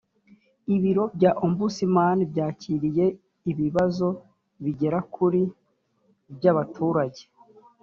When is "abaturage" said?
6.51-7.21